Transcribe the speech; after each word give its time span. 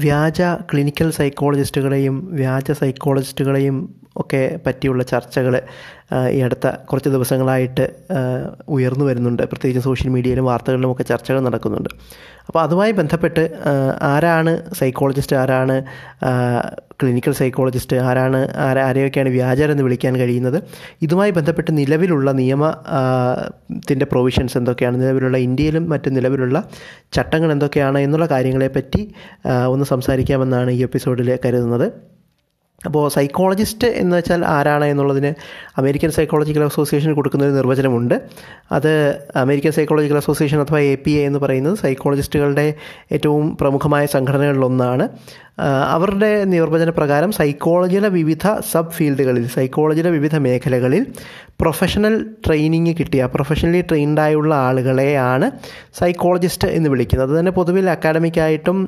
വ്യാജ 0.00 0.42
ക്ലിനിക്കൽ 0.72 1.10
സൈക്കോളജിസ്റ്റുകളെയും 1.10 2.28
വ്യാജ 2.32 2.72
സൈക്കോളജിസ്റ്റുകളെയും 2.72 3.94
ഒക്കെ 4.16 4.60
പറ്റിയുള്ള 4.66 5.02
ചർച്ചകൾ 5.02 5.54
ഈ 6.30 6.38
അടുത്ത 6.38 6.66
കുറച്ച് 6.68 7.10
ദിവസങ്ങളായിട്ട് 7.10 7.84
ഉയർന്നു 8.68 9.04
വരുന്നുണ്ട്. 9.04 9.42
പ്രത്യേകിച്ച് 9.42 9.84
സോഷ്യൽ 9.84 10.10
മീഡിയയിലും 10.10 10.44
വാർത്തകളിലും 10.44 10.92
ഒക്കെ 10.92 11.02
ചർച്ചകൾ 11.02 11.40
നടക്കുന്നുണ്ട്. 11.40 11.88
അപ്പോൾ 12.46 12.60
അതുമായി 12.60 12.92
ബന്ധപ്പെട്ട് 12.92 13.58
ആരാണ് 14.02 14.74
സൈക്കോളജിസ്റ്റ് 14.74 15.36
ആരാണ് 15.36 15.76
ക്ലിനിക്കൽ 17.02 17.32
സൈക്കോളജിസ്റ്റ് 17.32 17.96
ആരാണ് 17.96 18.48
ആരാ 18.56 18.82
ആരെയൊക്കെയാണ് 18.88 19.28
വ്യാജരെന്ന് 19.28 19.82
വിളിക്കാൻ 19.82 20.18
കഴിയുന്നത്. 20.18 20.62
ഇതുമായി 21.02 21.30
ബന്ധപ്പെട്ട് 21.30 21.78
നിലവിലുള്ള 21.78 22.30
നിയമ 22.32 22.62
ത്തിന്റെ 23.86 24.06
പ്രൊവിഷൻസ് 24.06 24.58
എന്തൊക്കെയാണ് 24.58 24.96
നിലവിലുള്ള 25.02 25.36
ഇന്ത്യയിലും 25.38 25.88
മറ്റ് 25.90 26.16
നിലവിലുള്ള 26.16 26.56
ചട്ടങ്ങൾ 27.12 27.52
എന്തൊക്കെയാണ് 27.52 27.98
എന്നുള്ള 27.98 28.26
കാര്യങ്ങളെപ്പറ്റി 28.26 29.02
ഒന്ന് 29.68 29.84
സംസാരിക്കാമെന്നാണ് 29.84 30.70
ഈ 30.70 30.82
എപ്പിസോഡിൽ 30.82 31.38
കരുതുന്നത്. 31.44 31.86
അപ്പോൾ 32.86 33.08
സൈക്കോളജിസ്റ്റ് 33.08 33.86
എന്ന് 33.86 34.16
വെച്ചാൽ 34.16 34.44
ആരാണ് 34.44 34.84
എന്നുള്ളതിന് 34.84 35.34
അമേരിക്കൻ 35.78 36.10
സൈക്കോളജിക്കൽ 36.10 36.64
അസോസിയേഷൻ 36.64 37.14
കൊടുക്കുന്ന 37.14 37.44
ഒരു 37.44 37.52
നിർവചനമുണ്ട്. 37.52 38.16
അത് 38.72 38.92
അമേരിക്കൻ 39.36 39.72
സൈക്കോളജിക്കൽ 39.72 40.16
അസോസിയേഷൻ 40.16 40.60
അഥവാ 40.60 40.78
എ 40.78 40.94
പി 40.94 41.10
എ 41.10 41.26
എന്ന് 41.26 41.38
പറയുന്നത് 41.38 41.74
സൈക്കോളജിസ്റ്റുകളുടെ 41.74 42.74
ഏറ്റവും 43.12 43.56
പ്രമുഖമായ 43.56 44.06
സംഘടനകളിലൊന്നാണ്. 44.06 45.06
അവരുടെ 45.96 46.44
നിർവചന 46.44 46.90
പ്രകാരം 46.90 47.32
സൈക്കോളജിയിലെ 47.32 48.08
വിവിധ 48.08 48.46
സബ് 48.72 48.90
ഫീൽഡുകളിൽ 48.90 49.46
സൈക്കോളജിയിലെ 49.46 50.10
വിവിധ 50.10 50.36
മേഖലകളിൽ 50.36 51.06
പ്രൊഫഷണൽ 51.60 52.14
ട്രെയിനിങ് 52.46 52.94
കിട്ടിയ 53.00 53.28
പ്രൊഫഷണലി 53.34 53.80
ട്രെയിൻഡായുള്ള 53.80 54.54
ആളുകളെയാണ് 54.54 55.50
സൈക്കോളജിസ്റ്റ് 56.00 56.68
എന്ന് 56.68 56.88
വിളിക്കുന്നത്. 56.88 57.30
അത് 57.30 57.38
തന്നെ 57.38 57.52
പൊതുവിൽ 57.52 57.90
അക്കാഡമിക്കായിട്ടും 57.90 58.78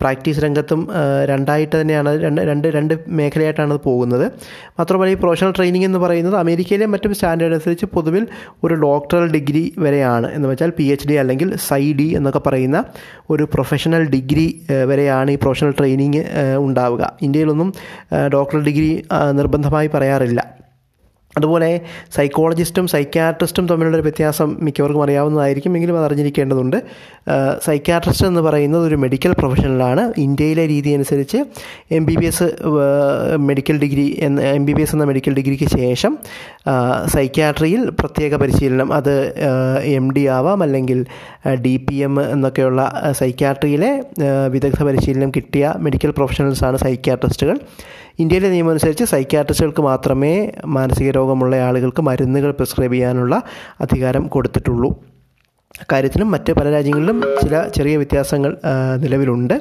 പ്രാക്ടീസ് 0.00 0.40
രംഗത്തും 0.44 0.80
രണ്ടായിട്ട് 1.30 1.74
തന്നെയാണ് 1.80 2.10
രണ്ട് 2.22 2.40
രണ്ട് 2.50 2.68
രണ്ട് 2.68 2.94
മേഖലയായിട്ടാണ് 3.08 3.72
അത് 3.72 3.80
പോകുന്നത്. 3.80 4.26
മാത്രമല്ല 4.78 5.12
ഈ 5.16 5.18
പ്രൊഫഷണൽ 5.22 5.52
ട്രെയിനിങ് 5.56 5.84
എന്ന് 5.84 5.98
പറയുന്നത് 5.98 6.36
അമേരിക്കയിലെ 6.36 6.86
മറ്റും 6.86 7.14
സ്റ്റാൻഡേർഡ് 7.14 7.54
അനുസരിച്ച് 7.54 7.86
പൊതുവിൽ 7.86 8.26
ഒരു 8.64 8.74
ഡോക്ടറൽ 8.74 9.26
ഡിഗ്രി 9.36 9.64
വരെയാണ്. 9.78 10.30
എന്ന് 10.34 10.48
വെച്ചാൽ 10.48 10.72
പി 10.78 10.86
എച്ച് 10.92 11.08
ഡി 11.08 11.14
അല്ലെങ്കിൽ 11.14 11.56
സൈ 11.68 11.82
ഡി 11.92 12.08
എന്നൊക്കെ 12.16 12.42
പറയുന്ന 12.46 12.84
ഒരു 13.30 13.46
പ്രൊഫഷണൽ 13.54 14.04
ഡിഗ്രി 14.14 14.46
വരെയാണ് 14.86 15.30
ഈ 15.30 15.38
പ്രൊഫഷണൽ 15.42 15.74
ട്രെയിനിങ് 15.78 16.24
ഉണ്ടാവുക. 16.66 17.12
ഇന്ത്യയിലൊന്നും 17.22 17.70
ഡോക്ടറൽ 18.36 18.64
ഡിഗ്രി 18.70 18.90
നിർബന്ധമായി 19.32 19.90
പറയാറില്ല. 19.94 20.59
അതുപോലെ 21.36 21.80
സൈക്കോളജിസ്റ്റും 22.16 22.86
സൈക്യാട്രിസ്റ്റും 22.86 23.68
തമ്മിലുള്ളൊരു 23.68 24.02
വ്യത്യാസം 24.02 24.56
മിക്കവർക്കും 24.60 25.02
അറിയാവുന്നതായിരിക്കും. 25.02 25.76
എങ്കിലും 25.76 25.98
അത് 25.98 26.04
അറിഞ്ഞിരിക്കേണ്ടതുണ്ട്. 26.04 26.82
സൈക്യാട്രിസ്റ്റ് 27.64 28.26
എന്ന് 28.26 28.40
പറയുന്നത് 28.40 28.86
ഒരു 28.86 28.94
മെഡിക്കൽ 28.94 29.32
പ്രൊഫഷണലാണ് 29.32 30.12
ഇന്ത്യയിലെ 30.18 30.66
രീതി 30.66 30.90
അനുസരിച്ച് 30.90 31.44
M 31.90 32.04
B 32.04 32.16
B 32.16 32.26
S 32.26 32.46
medical 33.36 33.78
degree 33.78 34.16
എന്ന 34.18 34.40
എം 34.40 34.66
ബി 34.66 34.72
ബി 34.72 34.82
എസ് 34.82 34.94
എന്ന 34.94 35.04
മെഡിക്കൽ 35.04 35.34
ഡിഗ്രിക്ക് 35.34 35.68
ശേഷം 35.76 36.18
സൈക്യാട്രിയിൽ 37.06 37.90
പ്രത്യേക 37.90 38.34
പരിശീലനം 38.36 38.92
അത് 38.92 39.14
എം 39.84 40.14
ഡി 40.14 40.26
ആവാം 40.26 40.62
അല്ലെങ്കിൽ 40.62 41.06
ഡി 41.62 41.76
പി 41.76 41.94
എം 41.94 42.20
എന്നൊക്കെയുള്ള 42.30 43.12
സൈക്യാട്രിയിലെ 43.12 44.02
വിദഗ്ധ 44.48 44.82
പരിശീലനം 44.82 45.30
കിട്ടിയ 45.30 45.74
മെഡിക്കൽ 45.78 46.10
പ്രൊഫഷണൽസാണ് 46.10 46.76
സൈക്യാട്രിസ്റ്റുകൾ 46.76 47.58
ഇന്ത്യയിലെ 48.20 48.48
നിയമം 48.48 48.70
അനുസരിച്ച് 48.70 49.04
സൈക്യാട്രിസ്റ്റുകൾക്ക് 49.04 49.82
മാത്രമേ 49.82 50.32
മാനസിക 50.66 51.10
രോഗമുള്ള 51.10 51.56
ആളുകൾക്ക് 51.68 52.02
മരുന്നുകൾ 52.02 52.50
പ്രിസ്ക്രൈബ് 52.50 52.92
ചെയ്യാനുള്ള 52.92 53.34
അധികാരം 53.80 54.24
കൊടുത്തിട്ടുള്ളൂ. 54.26 54.90
കാര്യത്തിലും 55.92 56.28
മറ്റ് 56.30 56.52
പല 56.52 56.70
രാജ്യങ്ങളിലും 56.70 57.18
ചില 57.42 57.68
ചെറിയ 57.76 57.96
വ്യത്യാസങ്ങൾ 57.96 58.52
നിലവിലുണ്ട്. 58.96 59.56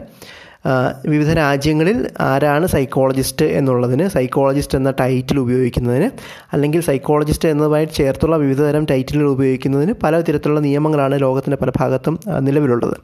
വിവിധ 1.11 1.29
രാജ്യങ്ങളിൽ 1.33 2.07
ആരാണ് 2.19 2.65
സൈക്കോളജിസ്റ്റ് 2.67 3.45
എന്നുള്ളതിന് 3.45 4.07
സൈക്കോളജിസ്റ്റ് 4.07 4.77
എന്ന 4.77 4.91
ടൈറ്റിൽ 4.99 5.39
ഉപയോഗിക്കുന്നതിന് 5.39 6.07
അല്ലെങ്കിൽ 6.53 6.81
സൈക്കോളജിസ്റ്റ് 6.81 7.49
എന്നതുമായി 7.49 7.85
ചേർത്തുള്ള 7.97 8.35
വിവിധതരം 8.35 8.85
ടൈറ്റിലുകൾ 8.85 9.29
ഉപയോഗിക്കുന്നതിന് 9.29 9.93
പല 10.03 10.19
തരത്തിലുള്ള 10.21 10.59
നിയമങ്ങളാണ് 10.59 11.21
ലോകത്തിന്റെ 11.21 11.57
പല 11.57 11.71
ഭാഗത്തും 11.79 12.19
നിലവിലുള്ളത്. 12.39 12.95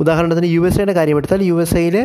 ഉദാഹരണത്തിന് 0.00 0.46
യു 0.46 0.62
എസ് 0.66 0.78
എയുടെ 0.78 0.92
കാര്യമെടുത്താൽ 0.92 1.42
യു 1.42 1.56
എസ് 1.62 1.76
എയിൽ 1.76 1.96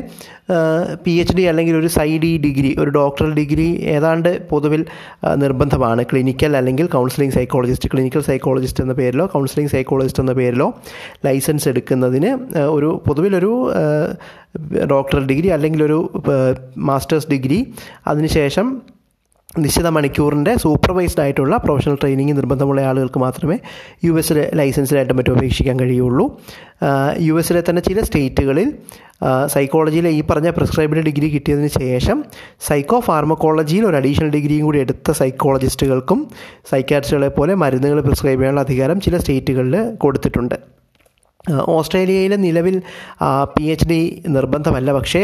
പി 1.05 1.11
എച്ച് 1.11 1.35
ഡി 1.37 1.41
അല്ലെങ്കിൽ 1.41 1.75
ഒരു 1.75 1.87
സൈ 1.87 2.09
ഡി 2.17 2.31
ഡിഗ്രി 2.45 2.75
ഒരു 2.79 2.89
ഡോക്ടറൽ 2.89 3.31
ഡിഗ്രി 3.33 3.69
ഏതാണ്ട് 3.95 4.31
പൊതുവിൽ 4.49 4.83
നിർബന്ധമാണ്. 5.35 6.03
ക്ലിനിക്കൽ 6.11 6.57
അല്ലെങ്കിൽ 6.57 6.87
കൗൺസിലിംഗ് 6.97 7.33
സൈക്കോളജിസ്റ്റ് 7.33 7.89
ക്ലിനിക്കൽ 7.89 8.21
സൈക്കോളജിസ്റ്റ് 8.21 8.83
എന്ന 8.83 8.93
പേരിലോ 8.93 9.25
കൗൺസിലിംഗ് 9.35 9.71
സൈക്കോളജിസ്റ്റ് 9.71 10.23
എന്ന 10.23 10.33
പേരിലോ 10.33 10.69
ലൈസൻസ് 11.25 11.67
എടുക്കുന്നതിന് 11.69 12.31
ഒരു 12.77 12.91
പൊതുവിലൊരു 13.07 13.53
ഡോക്ടറൽ 14.93 15.25
ഡിഗ്രി 15.31 15.49
അല്ലെങ്കിൽ 15.57 15.81
ഒരു 15.83 15.99
മാസ്റ്റേഴ്സ് 16.91 17.29
ഡിഗ്രി 17.33 17.59
അതിനുശേഷം 18.07 18.69
നിശ്ചിത 19.63 19.87
മണിക്കൂറിന്റെ 19.95 20.51
സൂപ്പർവൈസ്ഡ് 20.63 21.21
ആയിട്ടുള്ള 21.23 21.55
പ്രൊഫഷണൽ 21.57 21.95
ട്രെയിനിങ് 22.01 22.33
നിർബന്ധമുള്ള 22.37 22.81
ആളുകൾക്ക് 22.89 23.19
മാത്രമേ 23.23 23.55
യു 24.05 24.11
എസിലെ 24.21 24.43
ലൈസൻസിലായിട്ട് 24.59 25.15
മറ്റും 25.19 25.37
അപേക്ഷിക്കാൻ 25.37 25.77
കഴിയുള്ളൂ. 25.79 26.25
യു 27.27 27.33
എസിലെ 27.41 27.61
തന്നെ 27.69 27.81
ചില 27.87 28.01
സ്റ്റേറ്റുകളിൽ 28.09 28.67
സൈക്കോളജിയിലെ 29.53 30.11
ഈ 30.17 30.21
പറഞ്ഞ 30.29 30.49
പ്രിസ്ക്രൈബ്ഡ് 30.57 31.03
ഡിഗ്രി 31.07 31.29
കിട്ടിയതിന് 31.35 31.71
ശേഷം 31.79 32.17
സൈക്കോ 32.67 32.99
ഫാർമക്കോളജിയിൽ 33.09 33.85
ഒരു 33.85 33.97
അഡീഷണൽ 34.01 34.29
ഡിഗ്രിയും 34.37 34.65
കൂടി 34.65 34.79
എടുത്ത 34.85 35.17
സൈക്കോളജിസ്റ്റുകൾക്കും 35.21 36.21
സൈക്കാട്രിസ്റ്റുകളെ 36.71 37.31
പോലെ 37.39 37.55
മരുന്നുകൾ 37.63 37.99
പ്രിസ്ക്രൈബ് 38.09 38.39
ചെയ്യാനുള്ള 38.39 38.65
അധികാരം 38.67 38.99
ചില 39.07 39.17
സ്റ്റേറ്റുകളിൽ 39.23 39.75
കൊടുത്തിട്ടുണ്ട്. 39.97 40.57
ഓസ്ട്രേലിയയിൽ 41.47 42.35
നിലവിൽ 42.35 42.81
പി 43.57 43.63
എച്ച് 43.63 43.87
ഡി 43.87 44.23
നിർബന്ധമല്ല. 44.27 44.93
പക്ഷേ 44.93 45.21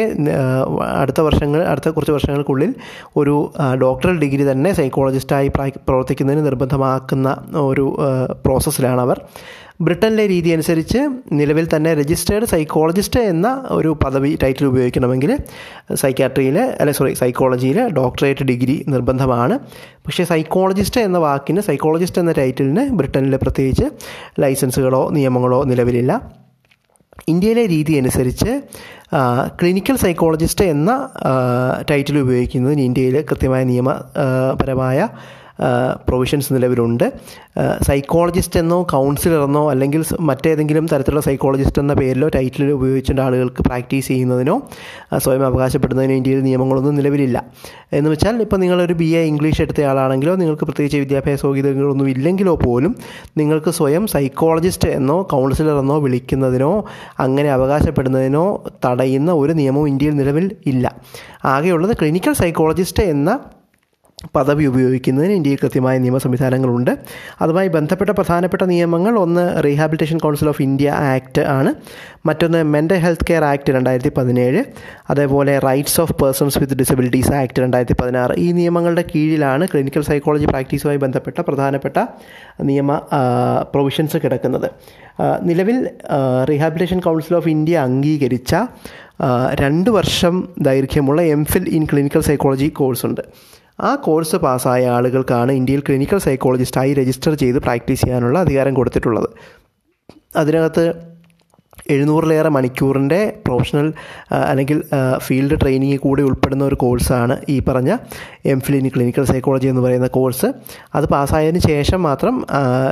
അടുത്ത 1.02 1.22
വർഷങ്ങൾ 1.22 1.62
അടുത്ത 1.64 1.90
കുറച്ച് 1.90 2.12
വർഷങ്ങൾക്കുള്ളിൽ 2.12 2.76
ഒരു 3.18 3.36
ഡോക്ടറൽ 3.82 4.20
ഡിഗ്രി 4.20 4.52
തന്നെ 4.52 4.74
സൈക്കോളജിസ്റ്റായി 4.74 5.48
പ്രവർത്തിക്കുന്നതിന് 5.88 6.46
നിർബന്ധമാക്കുന്ന 6.46 7.38
ഒരു 7.56 7.98
പ്രോസസ്സിലാണ് 8.46 9.02
അവർ 9.02 9.20
ബ്രിട്ടനിലെ 9.82 10.28
രീതി 10.28 10.50
അനുസരിച്ച് 10.50 11.00
നിലവിൽ 11.32 11.76
തന്നെ 11.76 11.94
രജിസ്റ്റേർഡ് 11.94 12.46
സൈക്കോളജിസ്റ്റ് 12.46 13.20
എന്ന 13.20 13.64
ഒരു 13.70 13.98
പദവി 14.06 14.38
ടൈറ്റിൽ 14.44 14.66
ഉപയോഗിക്കണമെങ്കിൽ 14.66 15.38
സൈക്കാട്രിയിൽ 15.94 16.60
അല്ലെ 16.60 16.94
സോറി 16.94 17.14
സൈക്കോളജിയിൽ 17.14 17.80
ഡോക്ടറേറ്റ് 17.88 18.44
ഡിഗ്രി 18.44 18.86
നിർബന്ധമാണ്. 18.88 19.60
പക്ഷേ 20.06 20.24
സൈക്കോളജിസ്റ്റ് 20.24 21.02
എന്ന 21.02 21.18
വാക്കിന് 21.18 21.62
സൈക്കോളജിസ്റ്റ് 21.62 22.20
എന്ന 22.20 22.32
ടൈറ്റിലിന് 22.32 22.90
ബ്രിട്ടനിൽ 22.90 23.36
പ്രത്യേകിച്ച് 23.36 23.84
ലൈസൻസുകളോ 24.42 25.10
നിയമങ്ങളോ 25.10 25.64
നിലവിലില്ല. 25.64 26.46
ഇന്ത്യയിലെ 27.28 27.66
രീതി 27.68 27.94
അനുസരിച്ച് 27.94 28.62
ക്ലിനിക്കൽ 29.62 29.96
സൈക്കോളജിസ്റ്റ് 29.96 30.66
എന്ന 30.66 31.10
ടൈറ്റിൽ 31.92 32.18
ഉപയോഗിക്കുന്നതിന് 32.20 32.82
ഇന്ത്യയിൽ 32.82 33.26
കൃത്യമായ 33.30 33.64
നിയമപരമായ 33.64 35.08
പ്രൊവിഷൻസ് 36.08 36.54
നിലവിലുണ്ട്. 36.54 37.14
സൈക്കോളജിസ്റ്റ് 37.82 38.60
എന്നോ 38.60 38.84
കൗൺസിലർ 38.84 39.44
എന്നോ 39.44 39.72
അല്ലെങ്കിൽ 39.72 40.04
മറ്റേതെങ്കിലും 40.20 40.88
തരത്തിലുള്ള 40.88 41.22
സൈക്കോളജിസ്റ്റ് 41.22 41.82
എന്ന 41.82 41.94
പേരിലോ 41.94 42.28
ടൈറ്റിലോ 42.28 42.74
ഉപയോഗിച്ചിട്ട് 42.74 43.22
ആളുകൾക്ക് 43.22 43.64
പ്രാക്ടീസ് 43.64 44.08
ചെയ്യുന്നതിനോ 44.08 44.62
സ്വയം 45.18 45.46
അവകാശപ്പെടുന്നതിനോ 45.46 46.14
ഇന്ത്യയിൽ 46.14 46.44
നിയമങ്ങളൊന്നും 46.44 46.96
നിലവിലില്ല. 46.96 47.46
എന്ന് 47.94 48.10
വെച്ചാൽ 48.10 48.42
ഇപ്പോൾ 48.42 48.58
നിങ്ങളൊരു 48.58 48.94
ബി 48.94 49.06
എ 49.06 49.20
ഇംഗ്ലീഷ് 49.20 49.62
എടുത്ത 49.62 49.82
ആളാണെങ്കിലോ 49.82 50.36
നിങ്ങൾക്ക് 50.36 50.64
പ്രത്യേകിച്ച് 50.64 50.98
വിദ്യാഭ്യാസ 50.98 51.46
യോഗ്യതകളൊന്നും 51.46 52.10
ഇല്ലെങ്കിലോ 52.10 52.56
പോലും 52.56 52.96
നിങ്ങൾക്ക് 53.38 53.70
സ്വയം 53.70 54.08
സൈക്കോളജിസ്റ്റ് 54.08 54.90
എന്നോ 54.90 55.22
കൗൺസിലർ 55.22 55.80
എന്നോ 55.80 56.00
വിളിക്കുന്നതിനോ 56.00 56.86
അങ്ങനെ 57.20 57.52
അവകാശപ്പെടുന്നതിനോ 57.52 58.64
തടയുന്ന 58.86 59.32
ഒരു 59.32 59.54
നിയമവും 59.54 59.88
ഇന്ത്യയിൽ 59.88 60.16
നിലവിൽ 60.16 60.52
ഇല്ല. 60.66 60.96
ആകെയുള്ളത് 61.46 61.96
ക്ലിനിക്കൽ 61.96 62.34
സൈക്കോളജിസ്റ്റ് 62.34 63.04
എന്ന 63.04 63.40
പദവി 64.36 64.66
ഉപയോഗിക്കുന്നതിന് 64.66 65.34
ഇന്ത്യയിൽ 65.34 65.60
കൃത്യമായ 65.64 65.98
നിയമ 65.98 66.18
സംവിധാനങ്ങളുണ്ട് 66.18 66.92
അതുമായി 67.42 67.68
ബന്ധപ്പെട്ട 67.68 68.10
പ്രധാനപ്പെട്ട 68.10 68.64
നിയമങ്ങൾ 68.64 69.20
ഒന്ന് 69.20 69.64
Rehabilitation 69.64 70.18
Council 70.18 70.50
of 70.50 70.62
India 70.62 70.90
Act 70.90 71.42
ആണ്. 71.42 71.72
മറ്റൊന്ന് 72.26 72.64
മെന്റൽ 72.64 73.00
ഹെൽത്ത് 73.06 73.26
കെയർ 73.30 73.44
ആക്ട് 73.44 73.72
രണ്ടായിരത്തി 73.72 74.12
പതിനേഴ് 74.18 74.64
അതേപോലെ 75.10 75.60
Rights 75.60 76.02
of 76.02 76.14
Persons 76.22 76.60
with 76.60 76.74
Disabilities 76.74 77.34
Act 77.34 77.60
രണ്ടായിരത്തി 77.62 77.98
പതിനാറ് 78.02 78.36
ഈ 78.38 78.52
നിയമങ്ങളുടെ 78.52 79.04
കീഴിലാണ് 79.16 79.66
ക്ലിനിക്കൽ 79.74 80.02
സൈക്കോളജി 80.02 80.46
പ്രാക്ടീസുമായി 80.46 80.98
ബന്ധപ്പെട്ട 80.98 81.40
പ്രധാനപ്പെട്ട 81.40 81.98
നിയമ 82.62 83.02
പ്രൊവിഷൻസ് 83.74 84.18
കിടക്കുന്നത്. 84.18 84.70
നിലവിൽ 85.44 85.78
റീഹാബിലിറ്റേഷൻ 86.50 87.00
കൗൺസിൽ 87.00 87.36
ഓഫ് 87.36 87.50
ഇന്ത്യ 87.50 87.76
അംഗീകരിച്ച 87.78 88.56
രണ്ട് 89.62 89.90
വർഷം 89.90 90.36
ദൈർഘ്യമുള്ള 90.60 91.22
M 91.36 91.46
Phil 91.46 91.70
in 91.70 91.84
clinical 91.92 92.20
psychology 92.20 92.68
കോഴ്സുണ്ട് 92.70 93.22
ആ 93.80 93.96
കോഴ്സ് 93.96 94.36
പാസ്സായ 94.36 94.88
ആളുകൾക്കാണ് 94.88 95.52
ഇന്ത്യയിൽ 95.52 95.84
ക്ലിനിക്കൽ 95.88 96.18
സൈക്കോളജിസ്റ്റായി 96.18 96.94
രജിസ്റ്റർ 96.94 97.34
ചെയ്ത് 97.34 97.58
പ്രാക്ടീസ് 97.58 98.02
ചെയ്യാനുള്ള 98.02 98.40
അധികാരം 98.40 98.74
കൊടുത്തിട്ടുള്ളത്. 98.74 99.30
അതിനകത്ത് 100.36 101.16
എഴുന്നൂറിലേറെ 101.90 102.50
മണിക്കൂറിന്റെ 102.50 103.42
പ്രൊഫഷണൽ 103.46 103.94
അല്ലെങ്കിൽ 104.32 104.84
ഫീൽഡ് 105.18 105.62
ട്രെയിനിങ് 105.62 105.98
കൂടി 105.98 106.22
ഉൾപ്പെടുന്ന 106.24 106.64
ഒരു 106.64 106.76
കോഴ്സാണ് 106.76 107.38
ഈ 107.50 107.60
പറഞ്ഞ 107.60 107.98
എം 108.46 108.62
ഇൻ 108.70 108.88
ക്ലിനിക്കൽ 108.88 109.24
സൈക്കോളജി 109.24 109.68
എന്ന് 109.68 109.82
പറയുന്ന 109.82 110.08
കോഴ്സ്. 110.08 110.54
അത് 110.96 111.06
പാസ്സായതിനു 111.06 111.60
ശേഷം 111.68 112.04
മാത്രം 112.04 112.46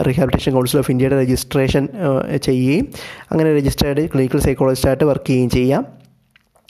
റീഹാബിലിറ്റേഷൻ 0.07 0.53
കൗൺസിൽ 0.53 0.77
ഓഫ് 0.77 0.91
ഇന്ത്യയുടെ 0.91 1.21
രജിസ്ട്രേഷൻ 1.21 1.87
ചെയ്യുകയും 2.41 2.87
അങ്ങനെ 3.31 3.55
രജിസ്റ്റേർഡ് 3.55 4.09
ക്ലിനിക്കൽ 4.09 4.39
സൈക്കോളജിസ്റ്റായിട്ട് 4.39 5.03
വർക്ക് 5.03 5.25
ചെയ്യുകയും 5.25 5.49
ചെയ്യാം. 5.49 6.02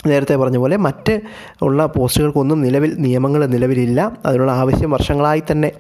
നേരത്തെ 0.08 0.36
പറഞ്ഞ 0.36 0.58
പോലെ 0.58 0.78
മറ്റ് 0.78 1.22
ഉള്ള 1.62 1.86
പോസ്റ്റുകൾക്കൊന്നും 1.86 2.62
നിലവിൽ 2.62 2.92
നിയമങ്ങൾ 3.06 3.46
നിലവിലില്ല. 3.46 4.00
അതിനുള്ള 4.26 4.52
ആവശ്യം 4.52 4.92
വർഷങ്ങളായി 4.92 5.44
തന്നെ 5.52 5.72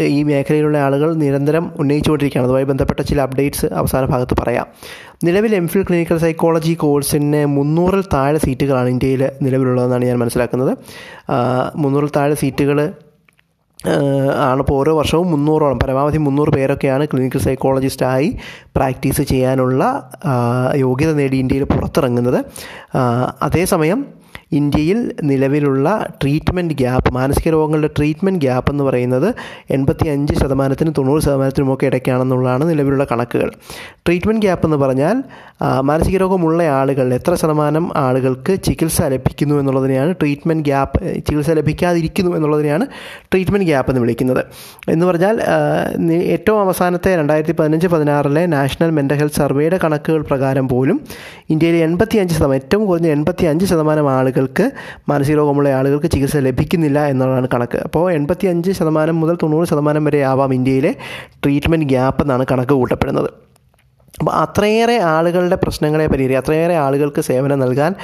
ഈ 0.00 0.22
മേഖലയിലുള്ള 0.22 0.78
ആളുകൾ 0.78 1.14
നിരന്തരം 1.14 1.72
ഉന്നയിച്ചുകൊണ്ടിരിക്കുകയാണ്. 1.78 2.48
അതുമായി 2.48 2.64
ബന്ധപ്പെട്ട 2.64 3.00
ചില 3.00 3.20
അപ്ഡേറ്റ്സ് 3.20 3.66
അവസാന 3.66 4.04
ഭാഗത്ത് 4.04 4.36
പറയാം. 4.42 4.66
നിലവിൽ 5.24 5.54
എം 5.54 5.68
ഫിൽ 5.68 5.82
ക്ലിനിക്കൽ 5.82 6.18
സൈക്കോളജി 6.18 6.74
കോഴ്സിന് 6.74 7.46
മുന്നൂറിൽ 7.46 8.04
താഴെ 8.14 8.38
സീറ്റുകളാണ് 8.38 8.88
ഇന്ത്യയിൽ 8.88 9.30
നിലവിലുള്ളതെന്നാണ് 9.42 10.04
ഞാൻ 10.04 10.18
മനസ്സിലാക്കുന്നത്. 10.18 10.72
മുന്നൂറിൽ 11.76 12.10
താഴെ 12.16 12.34
സീറ്റുകൾ 12.34 12.92
ആണ് 14.36 14.60
ഇപ്പോൾ 14.60 14.74
ഓരോ 14.74 14.96
വർഷവും 14.96 15.30
മുന്നൂറോളം 15.30 15.78
പരമാവധി 15.78 16.18
മുന്നൂറ് 16.18 16.50
പേരൊക്കെയാണ് 16.50 17.06
ക്ലിനിക്കൽ 17.06 17.38
സൈക്കോളജിസ്റ്റായി 17.38 18.36
പ്രാക്ടീസ് 18.76 19.22
ചെയ്യാനുള്ള 19.22 20.10
യോഗ്യത 20.74 21.12
നേടി 21.12 21.36
ഇന്ത്യയിൽ 21.36 21.64
പുറത്തിറങ്ങുന്നത്. 21.64 22.44
അതേസമയം 23.42 24.21
ഇന്ത്യയിൽ 24.52 24.98
നിലവിലുള്ള 25.22 25.86
ട്രീറ്റ്മെന്റ് 26.22 26.74
ഗ്യാപ്പ് 26.74 27.14
മാനസിക 27.14 27.48
രോഗങ്ങളുടെ 27.48 27.90
ട്രീറ്റ്മെന്റ് 27.98 28.40
ഗ്യാപ്പ് 28.40 28.70
എന്ന് 28.72 28.84
പറയുന്നത് 28.84 29.34
എൺപത്തി 29.70 30.08
അഞ്ച് 30.08 30.34
ശതമാനത്തിനും 30.34 30.94
തൊണ്ണൂറ് 30.98 31.22
ശതമാനത്തിനുമൊക്കെ 31.22 31.86
ഇടയ്ക്കാണെന്നുള്ളതാണ് 31.86 32.70
നിലവിലുള്ള 32.70 33.06
കണക്കുകൾ. 33.12 33.50
ട്രീറ്റ്മെന്റ് 34.06 34.42
ഗ്യാപ്പ് 34.42 34.66
എന്ന് 34.66 34.76
പറഞ്ഞാൽ 34.76 35.16
മാനസിക 35.80 36.16
രോഗമുള്ള 36.16 36.62
ആളുകൾ 36.62 37.14
എത്ര 37.14 37.34
ശതമാനം 37.34 37.84
ആളുകൾക്ക് 37.96 38.62
ചികിത്സ 38.62 39.02
ലഭിക്കുന്നു 39.02 39.54
എന്നുള്ളതിനെയാണ് 39.54 40.14
ട്രീറ്റ്മെന്റ് 40.20 40.64
ഗ്യാപ്പ് 40.64 41.00
ചികിത്സ 41.28 41.50
ലഭിക്കാതിരിക്കുന്നു 41.50 42.36
എന്നുള്ളതിനെയാണ് 42.36 42.86
ട്രീറ്റ്മെന്റ് 43.32 43.66
ഗ്യാപ്പ് 43.66 43.90
എന്ന് 43.90 44.00
വിളിക്കുന്നത്. 44.00 44.42
എന്ന് 44.88 45.06
പറഞ്ഞാൽ 45.06 45.36
ഏറ്റവും 46.34 46.60
അവസാനത്തെ 46.60 47.16
രണ്ടായിരത്തി 47.16 47.52
പതിനഞ്ച് 47.52 47.86
പതിനാറിലെ 47.86 48.46
നാഷണൽ 48.46 48.90
മെന്റൽ 48.90 49.14
ഹെൽത്ത് 49.14 49.36
സർവേയുടെ 49.36 49.78
കണക്കുകൾ 49.84 50.22
പ്രകാരം 50.22 50.68
പോലും 50.68 51.00
ഇന്ത്യയിലെ 51.50 51.78
എൺപത്തി 51.84 52.16
അഞ്ച് 52.18 52.34
ശതമാനം 52.34 52.54
ഏറ്റവും 52.54 52.86
കുറഞ്ഞ 52.86 53.08
എൺപത്തി 53.08 53.44
അഞ്ച് 53.44 53.66
ശതമാനം 53.66 54.08
ആളുകൾക്ക് 54.42 54.66
മാനസിക 55.10 55.34
രോഗമുള്ള 55.36 55.68
ആളുകൾക്ക് 55.78 56.08
ചികിത്സ 56.14 56.36
ലഭിക്കുന്നില്ല 56.48 56.98
എന്നുള്ളതാണ് 57.12 57.48
കണക്ക്. 57.54 57.78
അപ്പോൾ 57.86 58.04
എൺപത്തി 58.12 58.46
അഞ്ച് 58.52 58.70
ശതമാനം 58.78 59.16
മുതൽ 59.22 59.34
തൊണ്ണൂറ് 59.42 59.66
ശതമാനം 59.72 60.04
വരെ 60.08 60.20
ആവാം 60.32 60.52
ഇന്ത്യയിലെ 60.58 60.92
ട്രീറ്റ്മെന്റ് 61.44 61.86
ഗ്യാപ്പ് 61.86 62.22
എന്നാണ് 62.24 62.44
കണക്ക് 62.52 62.74
കൂട്ടപ്പെടുന്നത്. 62.80 63.30
അപ്പോൾ 64.20 64.32
അത്രയേറെ 64.32 64.98
ആളുകളുടെ 64.98 65.56
പ്രശ്നങ്ങളെ 65.56 66.06
പരിഹരി 66.06 66.32
അത്രയേറെ 66.32 66.76
ആളുകൾക്ക് 66.76 67.20
സേവനം 67.20 67.58
നൽകാൻ 67.58 67.94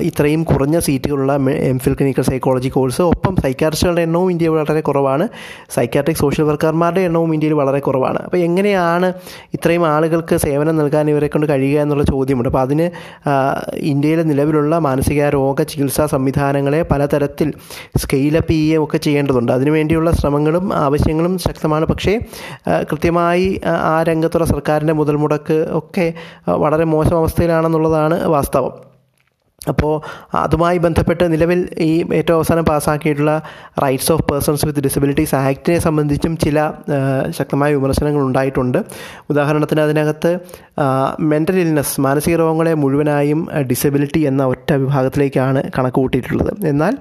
ഇത്രയും 0.00 0.42
കുറഞ്ഞ 0.42 0.78
സീറ്റുകളുള്ള 0.78 1.32
M 1.52 1.78
Phil 1.78 1.94
clinical 1.94 2.22
psychology 2.22 2.68
course 2.68 3.02
ഒപ്പം 3.02 3.36
സൈക്കാട്രിസ്റ്റുകളുടെ 3.36 4.02
എണ്ണവും 4.02 4.30
ഇന്ത്യയിൽ 4.30 4.50
വളരെ 4.50 4.80
കുറവാണ്. 4.80 5.28
സൈക്കാട്രിക് 5.70 6.18
സോഷ്യൽ 6.18 6.44
വർക്കർമാരുടെ 6.44 7.00
എണ്ണവും 7.00 7.32
ഇന്ത്യയിൽ 7.34 7.54
വളരെ 7.54 7.78
കുറവാണ്. 7.78 8.18
അപ്പോൾ 8.18 8.36
എങ്ങനെയാണ് 8.36 9.12
ഇത്രയും 9.54 9.86
ആളുകൾക്ക് 9.86 10.36
സേവനം 10.36 10.76
നൽകാൻ 10.76 11.10
ഇവരെ 11.10 11.26
കൊണ്ട് 11.26 11.46
കഴിയുക 11.46 11.80
എന്നുള്ള 11.80 12.04
ചോദ്യമുണ്ട്. 12.04 12.48
അപ്പോൾ 12.48 12.60
അതിന് 12.60 12.90
ഇന്ത്യയിലെ 13.74 14.22
നിലവിലുള്ള 14.22 14.78
മാനസിക 14.78 15.28
രോഗ 15.28 15.62
ചികിത്സാ 15.62 16.06
സംവിധാനങ്ങളെ 16.06 16.82
പലതരത്തിൽ 16.82 17.52
സ്കെയിലപ്പ് 17.96 18.52
ചെയ്യുകയും 18.52 18.84
ഒക്കെ 18.84 18.98
ചെയ്യേണ്ടതുണ്ട്. 18.98 19.52
അതിനുവേണ്ടിയുള്ള 19.52 20.10
ശ്രമങ്ങളും 20.10 20.74
ആവശ്യങ്ങളും 20.74 21.38
ശക്തമാണ്. 21.38 21.86
പക്ഷേ 21.86 22.18
കൃത്യമായി 22.68 23.60
ആ, 23.66 24.02
രംഗത്തുള്ള 24.02 24.46
സർക്കാരിന്റെ 24.46 24.92
മുതൽ 25.08 25.16
മുടക്ക് 25.16 25.56
ഒക്കെ 25.70 26.12
വളരെ 26.48 26.84
മോശം 26.84 27.16
അവസ്ഥയിലാണെന്നുള്ളതാണ് 27.16 28.16
വാസ്തവം. 28.28 28.72
അപ്പോൾ 29.66 29.92
അതുമായി 30.36 30.78
ബന്ധപ്പെട്ട് 30.78 31.32
നിലവിൽ 31.32 31.68
ഈ 31.78 32.04
ഏറ്റവും 32.14 32.36
അവസാനം 32.36 32.64
പാസ്സാക്കിയിട്ടുള്ള 32.64 33.32
Rights 33.82 34.12
of 34.12 34.24
Persons 34.30 34.66
with 34.66 34.80
Disabilities 34.80 35.34
ആക്ടിനെ 35.34 35.78
സംബന്ധിച്ചും 35.78 36.36
ചില 36.36 36.58
ശക്തമായ 37.30 37.74
വിമർശനങ്ങൾ 37.74 38.22
ഉണ്ടായിട്ടുണ്ട്. 38.22 38.78
ഉദാഹരണത്തിന് 39.30 39.80
അതിനകത്ത് 39.80 40.30
മെന്റൽ 41.20 41.58
ഇൽനെസ് 41.58 42.00
മാനസിക 42.00 42.36
രോഗങ്ങളെ 42.36 42.74
മുഴുവനായും 42.74 43.48
ഡിസബിലിറ്റി 43.70 44.20
എന്ന 44.20 44.44
ഒറ്റ 44.44 44.72
വിഭാഗത്തിലേക്കാണ് 44.72 45.62
കണക്ക് 45.78 45.94
കൂട്ടിയിട്ടുള്ളത് 45.94 46.52
എന്നാൽ 46.66 46.94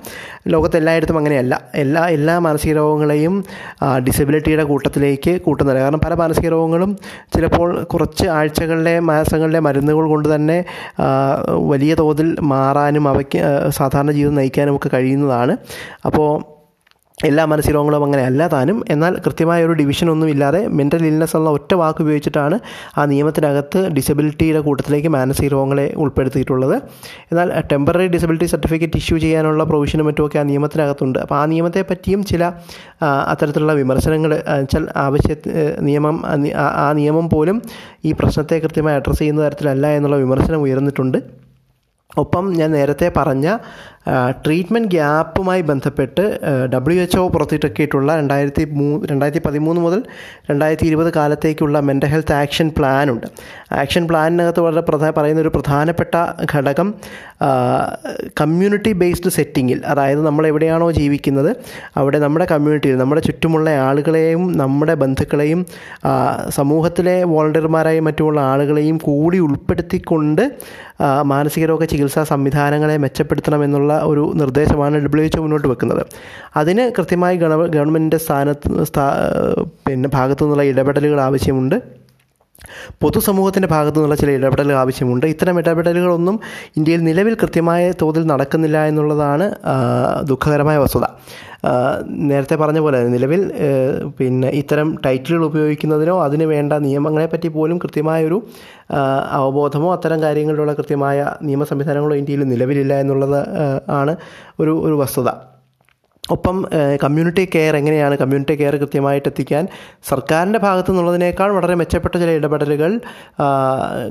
ലോകത്തെല്ലായിടത്തും 0.48 1.18
അങ്ങനെയല്ല. 1.18 1.62
എല്ലാ 1.75 2.03
എല്ലാ 2.10 2.39
മാനസിക 2.39 2.74
രോഗങ്ങളെയും 2.74 3.44
ഡിസബിലിറ്റിയുടെ 4.07 4.63
കൂട്ടത്തിലേക്ക് 4.63 5.42
കൂട്ടുന്നില്ല 5.42 5.80
കാരണം 5.80 6.00
പല 6.00 6.13
മാനസിക 6.13 6.48
രോഗങ്ങളും 6.48 6.98
ചിലപ്പോൾ 7.36 7.83
കുറച്ച് 7.83 8.27
ആഴ്ചകളിലെ 8.27 9.00
മാസങ്ങളിലെ 9.00 9.60
മരുന്നുകൾ 9.60 10.07
കൊണ്ട് 10.07 10.36
തന്നെ 10.36 10.65
വലിയ 11.71 11.94
തോതിൽ 11.95 12.46
മാറാനും 12.53 13.07
അവയ്ക്ക് 13.13 13.41
സാധാരണ 13.79 14.11
ജീവിതം 14.19 14.38
നയിക്കാനും 14.41 14.77
ഒക്കെ 14.77 14.91
കഴിയുന്നതാണ്. 14.97 15.55
അപ്പോൾ 16.09 16.29
എല്ലാ 17.27 17.44
മാനസിക 17.49 17.71
രോഗങ്ങളും 17.75 18.03
അങ്ങനെ 18.05 18.23
അല്ല 18.29 18.41
താനും. 18.53 18.79
എന്നാൽ 18.94 19.13
കൃത്യമായ 19.25 19.59
ഒരു 19.67 19.75
ഡിവിഷൻ 19.79 20.07
ഒന്നും 20.13 20.27
ഇല്ലാതെ 20.33 20.59
മെന്റൽ 20.79 21.03
ഇൽനെസ് 21.07 21.35
എന്ന 21.38 21.53
ഒറ്റ 21.57 21.71
വാക്ക് 21.79 22.01
ഉപയോഗിച്ചിട്ടാണ് 22.03 22.57
ആ 22.99 23.03
നിയമത്തിനകത്ത് 23.11 23.79
ഡിസബിലിറ്റിയുടെ 23.95 24.61
കൂട്ടത്തിലേക്ക് 24.67 25.09
മാനസിക 25.15 25.47
രോഗങ്ങളെ 25.53 25.85
ഉൾപ്പെടുത്തിയിട്ടുള്ളത്. 26.03 26.75
എന്നാൽ 27.31 27.53
ടെമ്പററി 27.71 28.05
ഡിസബിലിറ്റി 28.15 28.50
സർട്ടിഫിക്കറ്റ് 28.53 29.00
ഇഷ്യൂ 29.01 29.17
ചെയ്യാനുള്ള 29.23 29.65
പ്രൊവിഷനും 29.71 30.07
മറ്റുമൊക്കെ 30.09 30.41
ആ 30.43 30.45
നിയമത്തിനകത്തുണ്ട്. 30.51 31.19
അപ്പോൾ 31.25 31.38
ആ 31.41 31.43
നിയമത്തെ 31.53 31.83
പറ്റിയും 31.93 32.23
ചില 32.31 32.51
അത്തരത്തിലുള്ള 33.31 33.75
വിമർശനങ്ങൾ 33.81 34.33
വെച്ചാൽ 34.59 34.85
ആവശ്യ 35.05 35.35
നിയമം 35.89 36.19
ആ 36.85 36.88
നിയമം 37.01 37.27
പോലും 37.35 37.59
ഈ 38.05 38.13
പ്രശ്നത്തെ 38.21 38.57
കൃത്യമായി 38.67 38.97
അഡ്രസ്സ് 39.01 39.23
ചെയ്യുന്ന 39.23 39.47
തരത്തിലല്ല 39.47 39.88
എന്നുള്ള 39.97 40.19
വിമർശനം 40.25 40.61
ഉയർന്നിട്ടുണ്ട്. 40.67 41.19
ഒപ്പം 42.18 42.54
ഞാൻ 42.54 42.71
നേരത്തെ 42.71 43.12
പറഞ്ഞ 43.18 43.57
ട്രീറ്റ്മെന്റ് 44.45 44.88
ഗ്യാപ്പുമായി 44.88 45.62
ബന്ധപ്പെട്ട് 45.62 46.39
ഡബ്ല്യു 46.75 47.01
എച്ച് 47.01 47.18
ഒ 47.18 47.27
പുറത്തിറക്കിയിട്ടുള്ള 47.27 48.15
രണ്ടായിരത്തി 48.15 48.65
മൂ 48.65 49.06
രണ്ടായിരത്തി 49.06 49.48
പതിമൂന്ന് 49.48 49.81
മുതൽ 49.81 50.04
രണ്ടായിരത്തി 50.50 50.88
ഇരുപത് 50.88 51.13
കാലത്തേക്കുള്ള 51.13 51.80
മെന്റൽ 51.80 52.07
ഹെൽത്ത് 52.07 52.31
ആക്ഷൻ 52.31 52.71
പ്ലാനുണ്ട് 52.77 53.27
ആക്ഷൻ 53.74 54.07
പ്ലാനിനകത്ത് 54.07 54.59
വളരെ 54.59 54.81
പ്രധാന 54.81 55.09
പറയുന്ന 55.09 55.42
ഒരു 55.42 55.50
പ്രധാനപ്പെട്ട 55.50 56.15
ഘടകം 56.56 56.94
കമ്മ്യൂണിറ്റി 58.42 58.94
ബേസ്ഡ് 58.94 59.30
സെറ്റിങ്ങിൽ 59.30 59.81
അതായത് 59.86 60.25
നമ്മൾ 60.25 60.48
എവിടെയാണോ 60.48 60.92
ജീവിക്കുന്നത് 60.92 61.56
അവിടെ 61.98 62.18
നമ്മുടെ 62.18 62.45
കമ്മ്യൂണിറ്റിയിൽ 62.51 62.98
നമ്മുടെ 62.98 63.21
ചുറ്റുമുള്ള 63.21 63.69
ആളുകളെയും 63.69 64.57
നമ്മുടെ 64.57 64.94
ബന്ധുക്കളെയും 64.94 65.65
സമൂഹത്തിലെ 66.50 67.24
വോളണ്ടിയർമാരായും 67.24 68.03
മറ്റുമുള്ള 68.03 68.42
ആളുകളെയും 68.42 68.98
കൂടി 68.98 69.38
ഉൾപ്പെടുത്തിക്കൊണ്ട് 69.38 70.51
മാനസിക 71.21 71.65
രോഗ 71.65 71.83
ചികിത്സാ 71.83 72.24
സംവിധാനങ്ങളെ 72.24 72.98
മെച്ചപ്പെടുത്തണമെന്നുള്ള 72.98 73.96
ഒരു 74.03 74.31
നിർദ്ദേശമാണ് 74.35 74.97
ഡബ്ല്യു 75.05 75.25
എച്ച് 75.25 75.39
മുന്നോട്ട് 75.39 75.67
വെക്കുന്നത്. 75.67 76.05
അതിന് 76.55 76.91
കൃത്യമായി 76.97 77.38
ഗവ 77.38 77.67
ഗവൺമെന്റിന്റെ 77.67 78.17
സ്ഥാനത്ത് 78.17 78.83
സ്ഥാ 78.83 79.31
പിന്നെ 79.88 80.09
ഭാഗത്തു 80.13 80.44
നിന്നുള്ള 80.44 80.63
ഇടപെടലുകൾ 80.63 81.21
ആവശ്യമുണ്ട്. 81.21 82.06
പൊതുസമൂഹത്തിന്റെ 83.01 83.68
ഭാഗത്തു 83.68 83.98
നിന്നുള്ള 83.98 84.15
ചില 84.15 84.31
ഇടപെടൽ 84.31 84.74
ആവശ്യമുണ്ട്. 84.74 85.25
ഇത്തരം 85.25 85.59
ഇടപെടലുകളൊന്നും 85.59 86.39
ഇന്ത്യയിൽ 86.77 87.04
നിലവിൽ 87.04 87.33
കൃത്യമായ 87.33 87.92
തോതിൽ 88.01 88.24
നടക്കുന്നില്ല 88.27 88.86
എന്നുള്ളതാണ് 88.86 89.55
ദുഃഖകരമായ 90.24 90.77
വസ്തുത. 90.77 91.05
നേരത്തെ 92.08 92.55
പറഞ്ഞ 92.55 92.79
പോലെ 92.79 93.00
നിലവിൽ 93.08 93.41
പിന്നെ 94.20 94.50
ഇത്തരം 94.50 94.98
ടൈറ്റിലുകൾ 95.05 95.46
ഉപയോഗിക്കുന്നതിനോ 95.46 96.24
അതിന് 96.24 96.43
വേണ്ട 96.43 96.74
നിയമങ്ങളെപ്പറ്റി 96.74 97.48
പോലും 97.48 97.77
കൃത്യമായൊരു 97.77 98.38
അവബോധമോ 99.31 99.93
അത്തരം 99.93 100.22
കാര്യങ്ങളിലുള്ള 100.22 100.74
കൃത്യമായ 100.74 101.36
നിയമ 101.41 101.63
സംവിധാനങ്ങളോ 101.63 102.15
ഇന്ത്യയിൽ 102.15 102.43
നിലവിലില്ല 102.43 102.93
എന്നുള്ളത് 103.00 103.39
ആണ് 103.89 104.15
ഒരു 104.60 104.74
ഒരു 104.86 104.93
വസ്തുത. 104.93 105.29
ഒപ്പം 106.36 106.57
കമ്മ്യൂണിറ്റി 107.03 107.43
കെയർ 107.55 107.74
എങ്ങനെയാണ് 107.79 108.15
കമ്മ്യൂണിറ്റി 108.22 108.55
കെയർ 108.62 108.75
കൃത്യമായിട്ട് 108.81 109.27
എത്തിക്കാൻ? 109.31 109.63
സർക്കാരിന്റെ 110.10 110.60
ഭാഗത്തു 110.65 110.89
നിന്നുള്ളതിനേക്കാൾ 110.91 111.50
വളരെ 111.57 111.75
മെച്ചപ്പെട്ട 111.81 112.15
ചില 112.24 112.31
ഇടപെടലുകൾ 112.39 112.91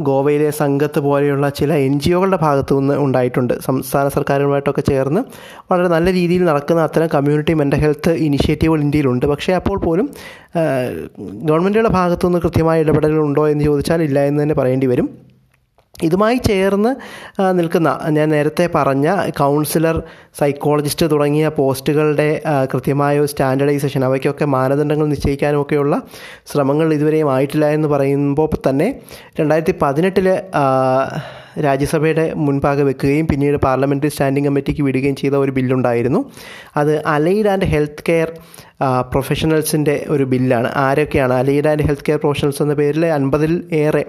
ഗോവയിലെ 0.08 0.50
സംഘത്ത് 0.60 1.02
പോലെയുള്ള 1.08 1.48
ചില 1.58 1.74
എൻ 1.88 1.94
ജി 2.04 2.12
ഒകളുടെ 2.18 2.38
ഭാഗത്തു 2.46 2.74
നിന്ന് 2.80 2.96
ഉണ്ടായിട്ടുണ്ട്. 3.04 3.54
സംസ്ഥാന 3.68 4.08
സർക്കാരുമായിട്ടൊക്കെ 4.16 4.84
ചേർന്ന് 4.90 5.22
വളരെ 5.72 5.90
നല്ല 5.96 6.08
രീതിയിൽ 6.18 6.44
നടക്കുന്ന 6.50 6.82
അത്തരം 6.88 7.10
കമ്മ്യൂണിറ്റി 7.16 7.56
മെന്റൽ 7.62 7.80
ഹെൽത്ത് 7.84 8.14
ഇനിഷ്യേറ്റീവുകൾ 8.28 8.82
ഇന്ത്യയിലുണ്ട്. 8.86 9.26
പക്ഷേ 9.34 9.52
അപ്പോൾ 9.60 9.78
പോലും 9.86 10.08
ഗവൺമെന്റുകളുടെ 11.48 11.94
ഭാഗത്തു 12.00 12.26
നിന്ന് 12.26 12.42
കൃത്യമായ 12.46 12.84
ഇടപെടലുകൾ 12.86 13.22
ഉണ്ടോ 13.28 13.44
എന്ന് 13.54 13.64
ചോദിച്ചാൽ 13.64 14.02
ഇല്ല 14.08 14.18
എന്ന് 14.30 14.40
തന്നെ 14.42 14.56
പറയേണ്ടി 14.62 14.86
വരും. 14.92 15.08
ഇതുമായി 16.02 16.36
ചേർന്ന് 16.36 16.90
നിൽക്കുന്ന 17.52 17.98
ഞാൻ 18.08 18.28
നേരത്തെ 18.28 18.70
പറഞ്ഞ 18.74 19.30
കൗൺസിലർ 19.30 20.02
സൈക്കോളജിസ്റ്റ് 20.40 21.10
തുടങ്ങിയ 21.10 21.48
പോസ്റ്റുകളുടെ 21.48 22.42
കൃത്യമായ 22.72 23.26
സ്റ്റാൻഡർഡൈസേഷൻ 23.26 24.04
അവയ്ക്കൊക്കെ 24.04 24.44
മാനദണ്ഡങ്ങൾ 24.44 25.06
നിശ്ചയിക്കാനുമൊക്കെയുള്ള 25.06 26.02
ശ്രമങ്ങൾ 26.52 26.94
ഇതുവരെയും 26.94 27.30
ആയിട്ടില്ല 27.30 27.66
എന്ന് 27.66 27.88
പറയുമ്പോൾ 27.88 28.48
തന്നെ 28.68 29.02
രണ്ടായിരത്തി 29.40 29.74
പതിനെട്ടിൽ 29.82 30.28
രാജ്യസഭയുടെ 31.62 32.32
മുൻപാകെ 32.34 32.82
വെക്കുകയും 32.82 33.26
പിന്നീട് 33.26 33.56
പാർലമെന്ററി 33.56 34.08
സ്റ്റാൻഡിംഗ് 34.08 34.48
കമ്മിറ്റിക്ക് 34.48 34.82
വിടുകയും 34.82 35.16
ചെയ്ത 35.16 35.34
ഒരു 35.34 35.50
ബില്ലുണ്ടായിരുന്നു. 35.50 36.30
അത് 36.76 37.04
അലൈഡ് 37.04 37.46
ആൻഡ് 37.46 37.64
ഹെൽത്ത് 37.64 38.04
കെയർ 38.08 38.32
പ്രൊഫഷണൽസിന്റെ 39.00 40.06
ഒരു 40.08 40.24
ബില്ലാണ്. 40.24 40.72
ആരൊക്കെയാണ് 40.76 41.32
allied 41.32 41.68
and 41.68 41.82
health 41.82 42.02
care 42.08 42.18
professionals 42.18 42.62
എന്ന 42.62 42.74
പേരിൽ 42.74 43.06
അൻപതിൽ 43.06 43.64
ഏറെ 43.72 44.04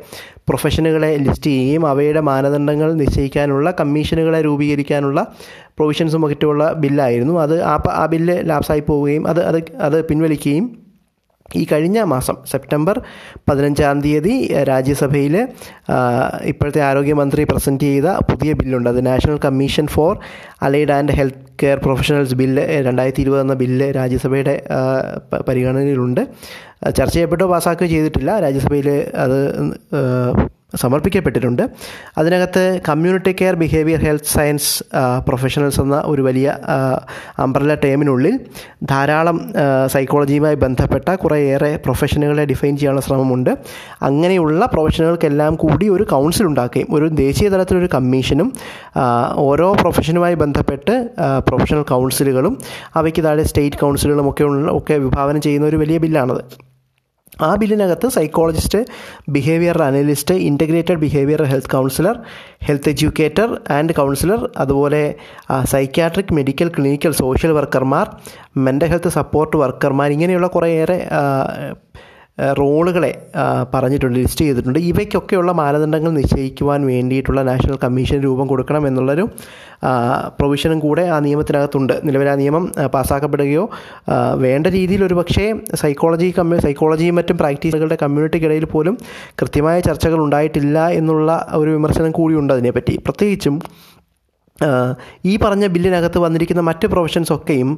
പ്രൊഫഷനുകളെ 0.49 1.17
ലിസ്റ്റ് 1.17 1.51
ചെയ്യുകയും 1.51 1.87
അവയുടെ 1.87 2.19
മാനദണ്ഡങ്ങൾ 2.19 2.93
നിശ്ചയിക്കാനുള്ള 2.93 3.73
കമ്മീഷനുകളെ 3.79 4.41
രൂപീകരിക്കാനുള്ള 4.41 5.27
പ്രൊവിഷൻസും 5.77 6.21
മറ്റുമുള്ള 6.21 6.73
ബില്ലായിരുന്നു. 6.73 7.39
അത് 7.39 7.61
ആ 7.61 7.83
ആ 7.91 8.05
ബില്ല് 8.05 8.49
ലാപ്സായി 8.49 8.79
പോവുകയും 8.79 9.27
അത് 9.27 9.43
അത് 9.43 9.63
അത് 9.79 10.07
പിൻവലിക്കുകയും 10.07 10.86
ഈ 11.55 11.67
കഴിഞ്ഞ 11.71 12.01
മാസം 12.03 12.37
സെപ്റ്റംബർ 12.51 13.01
പതിനഞ്ചാം 13.49 14.01
തീയതി 14.01 14.53
രാജ്യസഭയിൽ 14.63 15.47
ഇപ്പോഴത്തെ 16.41 16.81
ആരോഗ്യമന്ത്രി 16.81 17.43
പ്രസന്റ് 17.43 17.83
ചെയ്ത 17.83 18.03
പുതിയ 18.03 18.53
ബില്ലുണ്ട്. 18.53 18.89
അത് 18.89 19.05
National 19.05 19.39
Commission 19.45 19.87
for 19.87 20.19
Allied 20.61 20.91
and 20.91 21.11
Health 21.11 21.43
Care 21.63 21.77
Professionals 21.77 22.35
bill 22.35 22.81
രണ്ടായിരത്തി 22.85 23.21
ഇരുപത് 23.21 23.41
എന്ന 23.41 23.53
ബില്ല് 23.53 23.95
രാജ്യസഭയുടെ 23.95 24.63
പരിഗണനയിലുണ്ട്. 25.47 26.21
ചർച്ച 26.97 27.13
ചെയ്യപ്പെട്ടോ 27.13 27.47
പാസ്സാക്കുകയോ 27.47 27.89
ചെയ്തിട്ടില്ല. 27.89 28.39
രാജ്യസഭയിൽ 28.39 28.89
അത് 29.15 29.39
സമർപ്പിക്കപ്പെട്ടിട്ടുണ്ട്. 30.75 31.69
അതിനകത്ത് 32.17 32.81
community 32.89 33.35
care 33.41 33.55
behaviour 33.55 33.99
health 33.99 34.25
science 34.25 34.83
professionals 35.27 35.81
എന്ന 35.81 36.03
ഒരു 36.05 36.21
വലിയ 36.21 36.57
അംബ്രല 37.39 37.73
ടേമിനുള്ളിൽ 37.73 38.39
ധാരാളം 38.83 39.53
സൈക്കോളജിയുമായി 39.87 40.55
ബന്ധപ്പെട്ട 40.55 41.15
കുറേയേറെ 41.15 41.79
പ്രൊഫഷനുകളെ 41.85 42.45
ഡിഫൈൻ 42.45 42.77
ചെയ്യാനുള്ള 42.77 43.01
ശ്രമമുണ്ട്. 43.01 43.57
അങ്ങനെയുള്ള 44.01 44.65
പ്രൊഫഷനുകൾക്കെല്ലാം 44.65 45.55
കൂടി 45.55 45.89
ഒരു 45.89 46.03
കൗൺസിൽ 46.03 46.45
ഉണ്ടാക്കുകയും 46.45 46.87
ഒരു 46.95 47.07
ദേശീയ 47.07 47.49
തലത്തിലൊരു 47.49 47.89
കമ്മീഷനും 47.93 48.53
ഓരോ 49.35 49.73
പ്രൊഫഷനുമായി 49.73 50.33
ബന്ധപ്പെട്ട് 50.33 51.09
പ്രൊഫഷണൽ 51.47 51.83
കൗൺസിലുകളും 51.83 52.57
അവയ്ക്ക് 52.95 53.23
താഴെ 53.23 53.43
സ്റ്റേറ്റ് 53.43 53.77
കൗൺസിലുകളും 53.77 54.29
ഒക്കെ 54.29 54.43
ഒക്കെ 54.77 54.93
വിഭാവനം 54.93 55.41
ചെയ്യുന്ന 55.41 55.67
ഒരു 55.67 55.77
വലിയ 55.77 55.97
ബില്ലാണത്. 55.97 56.67
ആ 57.41 57.55
ബില്ലിനകത്ത് 57.55 58.07
psychologist 58.09 58.79
behaviour 59.29 59.77
analyst 59.81 60.35
integrated 60.41 60.97
behaviour 60.97 61.43
health 61.43 61.69
counsellor 61.69 62.15
health 62.63 62.89
educator 62.89 63.49
and 63.69 63.93
counsellor 63.93 64.49
അതുപോലെ 64.57 65.01
സൈക്യാട്രിക് 65.65 66.33
മെഡിക്കൽ 66.33 66.67
ക്ലിനിക്കൽ 66.67 67.11
സോഷ്യൽ 67.11 67.51
വർക്കർമാർ 67.51 68.07
മെന്റൽ 68.57 68.87
ഹെൽത്ത് 68.87 69.09
സപ്പോർട്ട് 69.09 69.57
വർക്കർമാർ 69.57 70.11
ഇങ്ങനെയുള്ള 70.11 70.47
കുറേയേറെ 70.47 70.99
റോളുകളെ 72.59 73.11
പറഞ്ഞിട്ടുണ്ട് 73.73 74.17
ലിസ്റ്റ് 74.19 74.43
ചെയ്തിട്ടുണ്ട്. 74.45 74.79
ഇവയ്ക്കൊക്കെയുള്ള 74.89 75.51
മാനദണ്ഡങ്ങൾ 75.61 76.11
നിശ്ചയിക്കുവാൻ 76.17 76.81
വേണ്ടിയിട്ടുള്ള 76.91 77.41
നാഷണൽ 77.49 77.77
കമ്മീഷൻ 77.83 78.19
രൂപം 78.23 78.47
കൊടുക്കണം 78.51 78.83
എന്നുള്ളൊരു 78.89 79.25
പ്രൊവിഷനും 80.37 80.79
കൂടെ 80.85 81.03
ആ 81.15 81.17
നിയമത്തിനകത്തുണ്ട്. 81.25 81.95
നിലവിൽ 82.07 82.29
ആ 82.33 82.35
നിയമം 82.41 82.63
പാസ്സാക്കപ്പെടുകയോ 82.93 83.63
വേണ്ട 84.45 84.67
രീതിയിൽ 84.77 85.03
ഒരു 85.07 85.17
പക്ഷേ 85.19 85.45
സൈക്കോളജി 85.81 86.29
കമ്മ്യൂ 86.37 86.59
സൈക്കോളജിയും 86.67 87.17
മറ്റും 87.19 87.37
പ്രാക്ടീസുകളുടെ 87.41 87.97
കമ്മ്യൂണിറ്റിക്കിടയിൽ 88.03 88.65
പോലും 88.75 88.97
കൃത്യമായ 89.41 89.77
ചർച്ചകൾ 89.89 90.19
ഉണ്ടായിട്ടില്ല 90.27 90.87
എന്നുള്ള 91.01 91.29
ഒരു 91.61 91.69
വിമർശനം 91.77 92.11
കൂടിയുണ്ട് 92.19 92.53
അതിനെപ്പറ്റി. 92.53 92.95
പ്രത്യേകിച്ചും 93.05 93.57
ഈ 95.25 95.37
പറഞ്ഞ 95.37 95.67
ബില്ലിനകത്ത് 95.67 96.17
വന്നിരിക്കുന്ന 96.17 96.61
മറ്റ് 96.61 96.87
പ്രൊഫഷൻസ് 96.87 97.33
ഒക്കെയും 97.33 97.77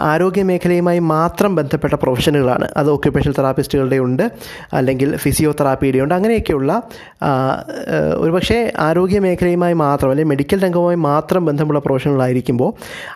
ആരോഗ്യ 0.00 0.42
മേഖലയുമായി 0.42 0.98
മാത്രം 0.98 1.56
ബന്ധപ്പെട്ട 1.56 1.94
പ്രൊഫഷനുകളാണ് 1.94 2.68
അത് 2.76 2.90
ഓക്യുപ്പേഷണൽ 2.90 3.32
തെറാപ്പിസ്റ്റുകളുടെ 3.32 3.98
ഉണ്ട് 3.98 4.30
അല്ലെങ്കിൽ 4.72 5.16
ഫിസിയോതെറാപ്പിയുടെ 5.16 5.98
ഉണ്ട് 5.98 6.14
അങ്ങനെയൊക്കെയുള്ള 6.14 6.82
ഒരുപക്ഷെ 8.16 8.72
ആരോഗ്യ 8.78 9.18
മേഖലയുമായി 9.18 9.74
മാത്രം 9.74 10.10
അല്ലെങ്കിൽ 10.10 10.30
മെഡിക്കൽ 10.30 10.62
രംഗവുമായി 10.62 10.96
മാത്രം 10.96 11.46
ബന്ധമുള്ള 11.46 11.78
പ്രൊഫഷനുകളായിരിക്കുമ്പോൾ 11.78 12.72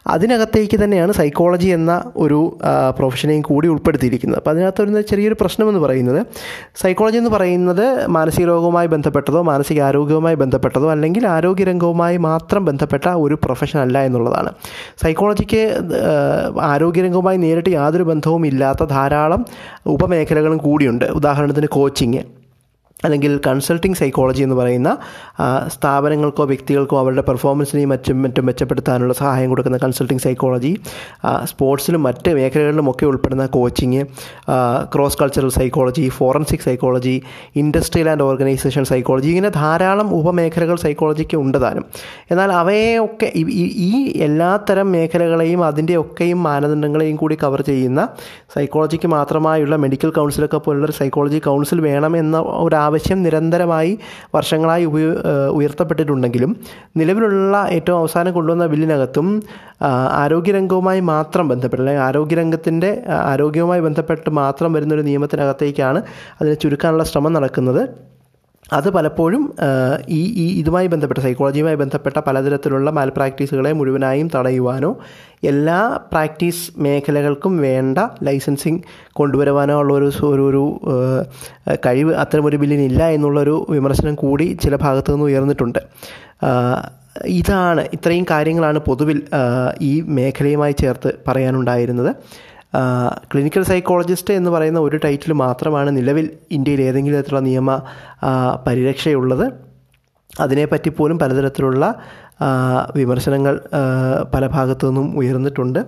അതിനകത്തേക്ക് 0.07 0.85
തന്നെയാണ് 0.85 1.13
സൈക്കോളജി 1.13 1.69
എന്ന 1.69 2.13
ഒരു 2.17 2.59
പ്രൊഫഷനെയും 2.99 3.43
കൂടി 3.43 3.69
ഉൾപ്പെടുത്തിയിരിക്കുന്നത്. 3.69 4.39
അപ്പോൾ 4.39 4.51
അതിനകത്ത് 4.51 4.83
വരുന്ന 4.83 5.01
ചെറിയൊരു 5.01 5.37
പ്രശ്നമെന്ന് 5.41 5.81
പറയുന്നത് 5.81 6.27
സൈക്കോളജി 6.77 7.17
എന്ന് 7.17 7.31
പറയുന്നത് 7.31 8.07
മാനസിക 8.07 8.45
രോഗവുമായി 8.47 8.87
ബന്ധപ്പെട്ടതോ 8.87 9.43
മാനസിക 9.43 9.81
ആരോഗ്യവുമായി 9.81 10.35
ബന്ധപ്പെട്ടതോ 10.35 10.91
അല്ലെങ്കിൽ 10.91 11.27
ആരോഗ്യരംഗവുമായി 11.27 12.17
മാത്രം 12.17 12.65
ബന്ധപ്പെട്ട 12.65 12.82
ഒരു 13.15 13.35
പ്രൊഫഷൻ 13.35 13.81
അല്ല 13.81 14.03
എന്നുള്ളതാണ്. 14.03 14.53
സൈക്കോളജിക്ക് 15.03 15.79
ആരോഗ്യരംഗവുമായി 16.61 17.37
നേരിട്ട് 17.37 17.71
യാതൊരു 17.71 18.03
ബന്ധവും 18.03 18.47
ഇല്ലാത്ത 18.47 18.85
ധാരാളം 18.85 19.45
ഉപമേഖലകളും 19.87 20.57
കൂടിയുണ്ട്. 20.57 21.05
ഉദാഹരണത്തിന് 21.05 21.67
കോച്ചിങ് 21.67 22.42
അല്ലെങ്കിൽ 23.05 23.41
കൺസൾട്ടിംഗ് 23.47 23.97
സൈക്കോളജി 23.97 24.43
എന്ന് 24.43 24.57
പറയുന്ന 24.57 24.91
സ്ഥാപനങ്ങൾക്കോ 25.67 26.45
വ്യക്തികൾക്കോ 26.45 26.99
അവരുടെ 27.01 27.23
പെർഫോമൻസിനെയും 27.23 27.89
മറ്റും 27.89 28.23
മറ്റും 28.23 28.47
മെച്ചപ്പെടുത്താനുള്ള 28.47 29.13
സഹായം 29.13 29.51
കൊടുക്കുന്ന 29.51 29.79
കൺസൾട്ടിംഗ് 29.79 30.23
സൈക്കോളജി 30.23 30.73
സ്പോർട്സിലും 31.45 32.03
മറ്റ് 32.03 32.31
മേഖലകളിലും 32.35 32.91
ഒക്കെ 32.91 33.07
ഉൾപ്പെടുന്ന 33.07 33.47
coaching 33.47 34.03
cross 34.95 35.19
cultural 35.23 35.51
psychology 35.59 36.09
forensic 36.09 36.65
psychology 36.69 37.17
industrial 37.57 38.09
and 38.11 38.23
organisation 38.23 38.85
psychology 38.85 39.29
ഇങ്ങനെ 39.29 39.51
ധാരാളം 39.61 40.09
ഉപമേഖലകൾ 40.15 40.77
സൈക്കോളജിക്ക് 40.77 41.37
ഉണ്ട് 41.37 41.59
താനും. 41.63 41.85
എന്നാൽ 42.31 42.53
അവയൊക്കെ 42.53 43.29
ഈ 43.89 43.93
എല്ലാത്തരം 44.27 44.93
മേഖലകളെയും 44.93 45.65
അതിന്റെയൊക്കെയും 45.65 46.43
മാനദണ്ഡങ്ങളെയും 46.43 47.17
കൂടി 47.17 47.37
കവർ 47.43 47.63
ചെയ്യുന്ന 47.63 48.01
സൈക്കോളജിക്ക് 48.55 49.09
മാത്രമായുള്ള 49.09 49.77
മെഡിക്കൽ 49.77 50.11
കൗൺസിലൊക്കെ 50.11 50.59
പോലുള്ളൊരു 50.59 50.93
സൈക്കോളജി 50.93 51.39
കൗൺസിൽ 51.39 51.81
വേണമെന്ന 51.81 52.39
ഒരു 52.65 52.77
ആവശ്യം 52.93 53.19
നിരന്തരമായി 53.27 53.93
വർഷങ്ങളായി 54.37 54.87
ഉയർത്തപ്പെട്ടിട്ടുണ്ടെങ്കിലും 55.59 56.51
നിലവിലുള്ള 57.01 57.57
ഏറ്റവും 57.77 57.99
അവസാനം 58.03 58.33
കൊണ്ടുവന്ന 58.39 58.65
ബില്ലിനകത്തും 58.73 59.29
ആരോഗ്യരംഗവുമായി 60.23 61.01
മാത്രം 61.13 61.47
ബന്ധപ്പെട്ട് 61.53 61.83
അല്ലെങ്കിൽ 61.85 62.05
ആരോഗ്യരംഗത്തിന്റെ 62.09 62.91
ആരോഗ്യവുമായി 63.33 63.83
ബന്ധപ്പെട്ട് 63.89 64.31
മാത്രം 64.43 64.71
വരുന്നൊരു 64.77 65.05
നിയമത്തിനകത്തേക്കാണ് 65.09 66.01
അതിനെ 66.41 66.57
ചുരുക്കാനുള്ള 66.65 67.05
ശ്രമം 67.13 67.33
നടക്കുന്നത്. 67.39 67.83
അത് 68.71 68.89
പലപ്പോഴും 68.91 69.43
ഈ 70.09 70.21
ഈ 70.43 70.47
ഇതുമായി 70.61 70.87
ബന്ധപ്പെട്ട 70.87 71.21
സൈക്കോളജിയുമായി 71.21 71.79
ബന്ധപ്പെട്ട 71.83 72.19
പലതരത്തിലുള്ള 72.19 72.91
മാൽ 72.91 73.09
പ്രാക്ടീസുകളെ 73.09 73.73
മുഴുവനായും 73.73 74.29
തടയുവാനോ 74.35 74.91
എല്ലാ 75.51 75.79
പ്രാക്ടീസ് 76.13 76.65
മേഖലകൾക്കും 76.85 77.57
വേണ്ട 77.57 77.99
ലൈസൻസിങ് 78.23 78.81
കൊണ്ടുവരുവാനോ 79.13 79.77
ഉള്ള 79.83 79.93
ഒരു 79.93 80.11
ഒരു 80.33 80.45
ഒരു 80.51 80.65
കഴിവ് 81.87 82.15
അത്തരമൊരു 82.15 82.57
ബില്ലിനില്ല 82.57 83.03
എന്നുള്ളൊരു 83.17 83.67
വിമർശനം 83.71 84.15
കൂടി 84.15 84.49
ചില 84.65 84.77
ഭാഗത്തു 84.77 85.13
നിന്ന് 85.13 85.27
ഉയർന്നിട്ടുണ്ട്. 85.31 85.81
ഇതാണ് 87.41 87.83
ഇത്രയും 87.97 88.27
കാര്യങ്ങളാണ് 88.31 88.79
പൊതുവിൽ 88.79 89.19
ഈ 89.81 89.93
മേഖലയുമായി 90.19 90.75
ചേർത്ത് 90.83 91.11
പറയാനുണ്ടായിരുന്നത്. 91.29 92.13
ക്ലിനിക്കൽ 93.35 93.63
സൈക്കോളജിസ്റ്റ് 93.63 94.35
എന്ന് 94.35 94.51
പറയുന്ന 94.51 94.81
ഒരു 94.81 94.97
ടൈറ്റിൽ 94.97 95.33
മാത്രമാണ് 95.33 95.97
നിലവിൽ 95.97 96.31
ഇന്ത്യയിൽ 96.51 96.83
ഏതെങ്കിലും 96.83 97.17
തരത്തിലുള്ള 97.17 97.45
നിയമ 97.45 97.83
പരിരക്ഷയുള്ളത്. 98.67 99.53
അതിനെപ്പറ്റി 100.41 100.89
പോലും 100.89 101.19
പലതരത്തിലുള്ള 101.19 101.95
വിമർശനങ്ങൾ 102.97 103.61
പല 104.35 104.47
ഭാഗത്തു 104.47 104.87
നിന്നും 104.87 105.19
ഉയർന്നിട്ടുണ്ട്. 105.19 105.87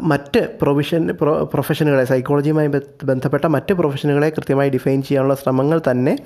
മറ്റ് 0.00 0.48
പ്രൊവിഷൻ 0.62 1.08
പ്രൊ 1.20 1.44
പ്രൊഫഷനുകളെ 1.44 2.04
സൈക്കോളജിയുമായി 2.04 2.68
ബന്ധപ്പെട്ട 3.04 3.46
മറ്റ് 3.46 3.72
പ്രൊഫഷനുകളെ 3.74 4.28
കൃത്യമായി 4.28 4.70
ഡിഫൈൻ 4.70 5.02
ചെയ്യാനുള്ള 5.02 5.34
ശ്രമങ്ങൾ 5.34 5.80
തന്നെ 5.90 6.18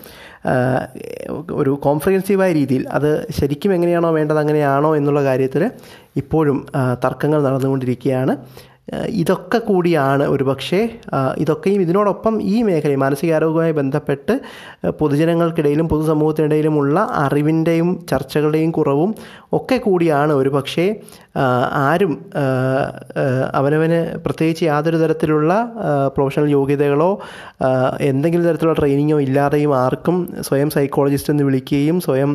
ഒരു 1.52 1.70
കോംപ്രിഹെൻസീവായ 1.70 2.52
രീതിയിൽ 2.52 2.88
അത് 2.88 3.26
ശരിക്കും 3.30 3.75
എങ്ങനെയാണോ 3.75 4.11
വേണ്ടത് 4.11 4.38
അങ്ങനെയാണോ 4.38 4.96
എന്നുള്ള 4.96 5.25
കാര്യത്തിൽ 5.25 5.70
ഇപ്പോഴും 6.16 6.66
തർക്കങ്ങൾ 7.04 7.42
നടന്നുകൊണ്ടിരിക്കുകയാണ്. 7.42 8.37
ഇതൊക്കെ 9.12 9.59
കൂടിയാണ് 9.59 10.25
ഒരുപക്ഷെ 10.26 10.81
ഇതൊക്കെയും 11.37 11.83
ഇതിനോടൊപ്പം 11.83 12.35
ഈ 12.43 12.62
മേഖലയും 12.62 13.00
മാനസികാരോഗ്യവുമായി 13.00 13.73
ബന്ധപ്പെട്ട് 13.73 14.35
പൊതുജനങ്ങൾക്കിടയിലും 14.91 15.88
പൊതുസമൂഹത്തിനിടയിലുമുള്ള 15.88 16.99
അറിവിന്റെയും 17.17 18.07
ചർച്ചകളുടെയും 18.11 18.71
കുറവും 18.71 19.14
ഒക്കെ 19.53 19.76
കൂടിയാണ് 19.79 20.33
ഒരുപക്ഷെ 20.33 20.87
ആരും 21.83 22.12
അവനവന് 23.55 24.00
പ്രത്യേകിച്ച് 24.26 24.64
യാതൊരു 24.64 24.97
തരത്തിലുള്ള 24.97 25.53
പ്രൊഫഷണൽ 26.17 26.49
യോഗ്യതകളോ 26.50 27.11
എന്തെങ്കിലും 28.03 28.47
തരത്തിലുള്ള 28.47 28.79
ട്രെയിനിങ്ങോ 28.79 29.21
ഇല്ലാതെയും 29.21 29.75
ആർക്കും 29.75 30.29
സ്വയം 30.43 30.71
സൈക്കോളജിസ്റ്റ് 30.71 31.33
എന്ന് 31.33 31.45
വിളിക്കുകയും 31.45 32.00
സ്വയം 32.00 32.33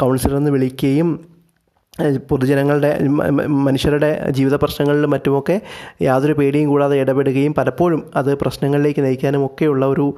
കൗൺസിലർ 0.00 0.36
എന്ന് 0.36 0.50
വിളിക്കുകയും 0.50 1.33
പൊതുജനങ്ങളുടെ 2.28 2.98
മനുഷ്യരുടെ 3.46 4.30
ജീവിത 4.30 4.54
പ്രശ്നങ്ങളിലും 4.54 5.10
മറ്റുമൊക്കെ 5.10 5.60
യാതൊരു 6.02 6.32
പേടിയും 6.32 6.68
കൂടാതെ 6.68 6.96
ഇടപെടുകയും 7.00 7.54
പലപ്പോഴും 7.54 8.10
അത് 8.16 8.34
പ്രശ്നങ്ങളിലേക്ക് 8.34 9.00
നയിക്കാനും 9.00 9.46
ഒക്കെയുള്ള 9.46 9.86
ഒരു 9.86 10.14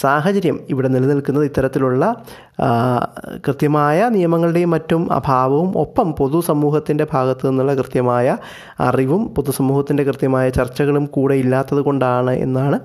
സാഹചര്യം 0.00 0.60
ഇവിടെ 0.68 0.88
നിലനിൽക്കുന്നത് 0.88 1.44
ഇത്തരത്തിലുള്ള 1.44 2.04
കൃത്യമായ 3.46 4.08
നിയമങ്ങളുടെയും 4.08 4.70
മറ്റും 4.70 5.12
അഭാവവും 5.12 5.78
ഒപ്പം 5.78 6.14
പൊതുസമൂഹത്തിന്റെ 6.14 7.06
ഭാഗത്തു 7.12 7.48
നിന്നുള്ള 7.48 7.74
കൃത്യമായ 7.74 8.36
അറിവും 8.80 9.34
പൊതുസമൂഹത്തിന്റെ 9.34 10.04
കൃത്യമായ 10.04 10.48
ചർച്ചകളും 10.50 11.06
കൂടെ 11.06 11.34
ഇല്ലാത്തത് 11.34 11.80
കൊണ്ടാണ് 11.80 12.30
എന്നാണ് 12.30 12.80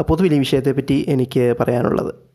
പൊതുവിൽ 0.00 0.34
ഈ 0.34 0.38
വിഷയത്തെപ്പറ്റി 0.38 1.04
എനിക്ക് 1.08 1.54
പറയാനുള്ളത്. 1.60 2.33